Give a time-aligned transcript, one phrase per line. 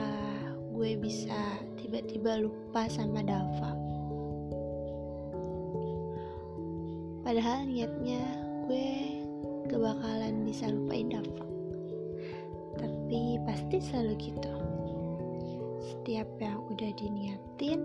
[0.71, 3.71] gue bisa tiba-tiba lupa sama Dava.
[7.23, 8.27] Padahal niatnya
[8.67, 8.91] gue
[9.71, 11.47] gak bakalan bisa lupain Dava.
[12.75, 14.51] Tapi pasti selalu gitu.
[15.79, 17.79] Setiap yang udah diniatin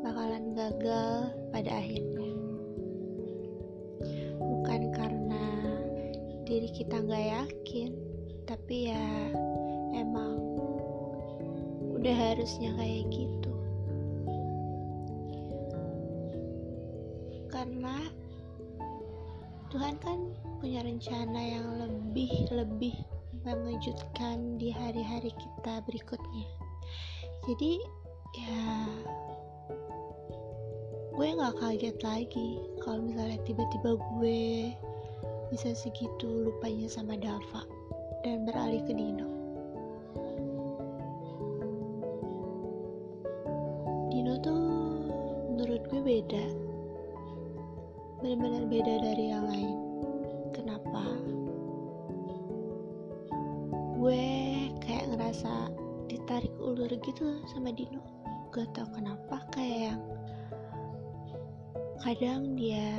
[0.00, 2.32] bakalan gagal pada akhirnya.
[4.40, 5.44] Bukan karena
[6.48, 7.92] diri kita gak yakin
[8.48, 9.04] tapi ya
[9.92, 10.57] emang
[11.98, 13.52] udah harusnya kayak gitu
[17.50, 18.06] karena
[19.68, 20.18] Tuhan kan
[20.62, 22.96] punya rencana yang lebih-lebih
[23.44, 26.48] mengejutkan di hari-hari kita berikutnya.
[27.44, 27.80] Jadi
[28.36, 28.64] ya
[31.12, 34.72] gue nggak kaget lagi kalau misalnya tiba-tiba gue
[35.52, 37.64] bisa segitu lupanya sama Dava
[38.24, 38.92] dan beralih ke.
[38.96, 39.27] Dino
[45.98, 46.46] gue beda,
[48.22, 49.78] benar-benar beda dari yang lain.
[50.54, 51.02] Kenapa?
[53.98, 54.22] Gue
[54.78, 55.74] kayak ngerasa
[56.06, 57.98] ditarik ulur gitu sama Dino.
[58.54, 60.02] Gak tau kenapa kayak yang
[62.06, 62.94] kadang dia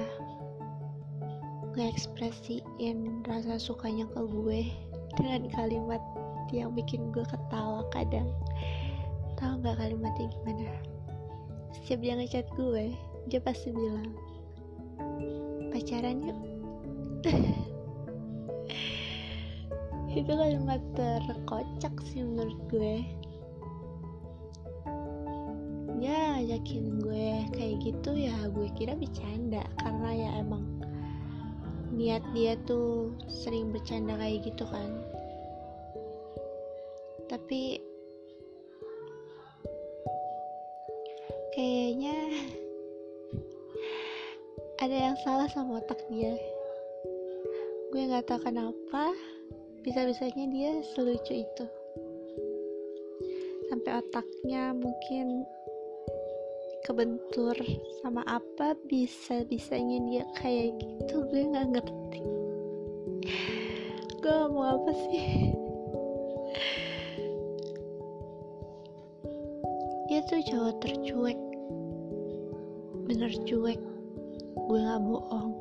[1.79, 4.67] ngekspresiin rasa sukanya ke gue
[5.15, 6.03] dengan kalimat
[6.51, 8.27] yang bikin gue ketawa kadang.
[9.39, 10.98] Tahu nggak kalimatnya gimana
[11.73, 12.93] setiap dia ngechat gue.
[13.29, 14.09] Dia pasti bilang
[15.69, 16.39] pacaran yuk.
[20.19, 23.05] Itu kalimat terkocak sih menurut gue.
[25.99, 29.61] Ya yakin gue kayak gitu ya gue kira bercanda.
[29.77, 30.65] Karena ya emang
[31.93, 34.89] niat dia tuh sering bercanda kayak gitu kan.
[37.29, 37.88] Tapi
[41.59, 42.15] kayaknya
[44.79, 46.31] ada yang salah sama otak dia.
[47.91, 49.11] Gue nggak tahu kenapa
[49.83, 51.65] bisa-bisanya dia selucu itu.
[53.67, 55.43] Sampai otaknya mungkin
[56.87, 57.59] kebentur
[57.99, 62.23] sama apa bisa-bisanya dia kayak gitu gue nggak ngerti.
[64.23, 65.51] Gue mau apa sih?
[70.07, 71.48] Dia tuh cowok tercuek
[73.09, 73.81] bener cuek.
[74.69, 75.51] Gue gak bohong.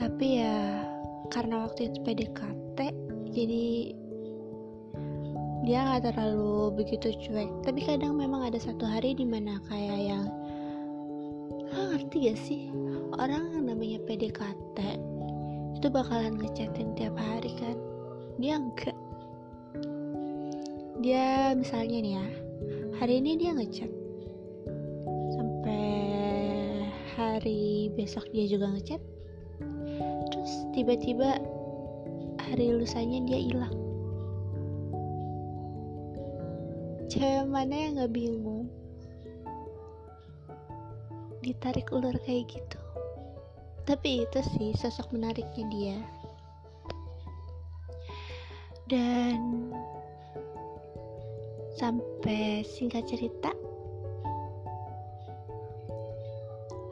[0.00, 0.80] Tapi ya
[1.28, 2.78] karena waktu itu PDKT
[3.36, 3.68] jadi
[5.60, 7.52] dia nggak terlalu begitu cuek.
[7.60, 10.24] Tapi kadang memang ada satu hari di mana kayak yang
[11.76, 12.72] ah, ngerti gak sih?
[13.20, 14.78] Orang yang namanya PDKT
[15.76, 17.76] itu bakalan ngechatin tiap hari kan?
[18.40, 18.96] Dia enggak
[21.00, 22.26] dia misalnya nih ya
[23.00, 23.88] hari ini dia ngechat.
[25.32, 25.88] Sampai
[27.16, 29.00] hari besok dia juga ngechat.
[30.28, 31.40] Terus tiba-tiba
[32.44, 33.72] hari lusanya dia hilang.
[37.08, 38.68] Cewek mana yang gak bingung?
[41.40, 42.78] Ditarik ulur kayak gitu.
[43.88, 45.98] Tapi itu sih sosok menariknya dia.
[48.92, 49.72] Dan
[51.80, 53.48] sampai singkat cerita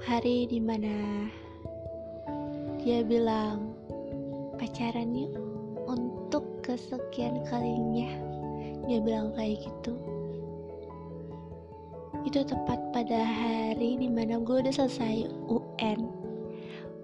[0.00, 1.28] hari di mana
[2.80, 3.76] dia bilang
[4.56, 5.36] pacaran yuk.
[5.88, 8.08] Untuk kesekian kalinya
[8.88, 9.92] dia bilang kayak gitu.
[12.24, 16.08] Itu tepat pada hari di mana gue udah selesai UN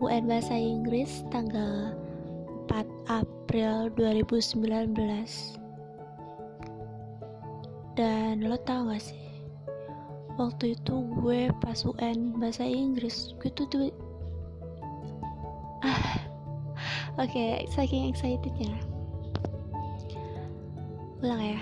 [0.01, 1.93] UN bahasa Inggris tanggal
[2.69, 5.64] 4 April 2019
[7.95, 9.25] dan lo tau gak sih
[10.35, 13.67] waktu itu gue pas UN bahasa Inggris gue tuh
[17.15, 18.75] Oke, okay, saking excitednya.
[21.23, 21.61] Ulang ya.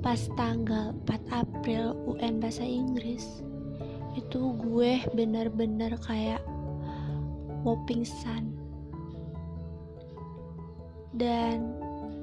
[0.00, 3.44] Pas tanggal 4 April UN Bahasa Inggris,
[4.16, 6.40] itu gue bener-bener kayak
[7.60, 8.56] mau pingsan.
[11.12, 11.76] Dan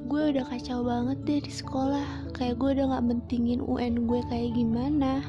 [0.08, 2.32] gue udah kacau banget deh di sekolah.
[2.32, 5.20] Kayak gue udah gak mentingin UN gue kayak gimana.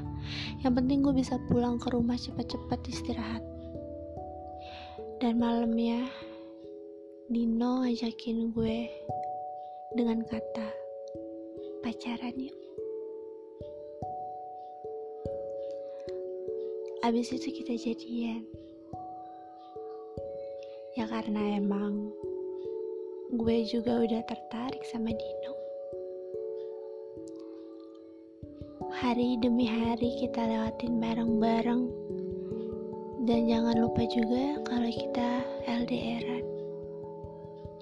[0.63, 3.43] Yang penting gue bisa pulang ke rumah cepat-cepat istirahat.
[5.19, 6.07] Dan malamnya
[7.27, 8.87] Dino ngajakin gue
[9.99, 10.69] dengan kata
[11.83, 12.59] pacaran yuk.
[17.03, 18.47] Abis itu kita jadian.
[20.95, 22.11] Ya karena emang
[23.29, 25.53] gue juga udah tertarik sama Dino.
[28.89, 31.93] Hari demi hari kita lewatin bareng-bareng.
[33.29, 36.41] Dan jangan lupa juga kalau kita LDRan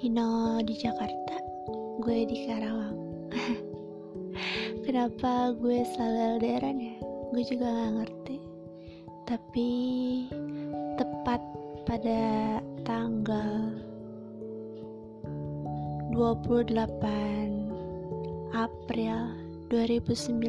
[0.02, 1.38] Dino di Jakarta
[2.02, 2.99] gue di Karawang.
[4.90, 6.99] Kenapa gue selalu LDRan ya?
[7.31, 8.37] Gue juga gak ngerti.
[9.31, 9.70] Tapi
[10.99, 11.42] tepat
[11.87, 13.86] pada tanggal
[16.16, 16.72] 28
[18.56, 19.36] April
[19.68, 20.40] 2019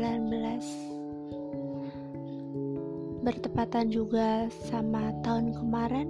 [3.20, 6.08] bertepatan juga sama tahun kemarin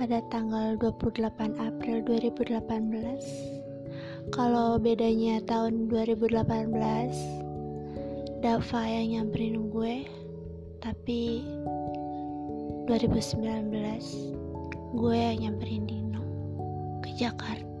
[0.00, 1.28] pada tanggal 28
[1.60, 6.48] April 2018 kalau bedanya tahun 2018
[8.40, 10.08] Dava yang nyamperin gue
[10.80, 11.44] tapi
[12.88, 16.01] 2019 gue yang nyamperin ke
[17.18, 17.71] Jakarta